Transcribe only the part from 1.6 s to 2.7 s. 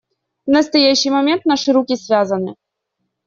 руки связаны.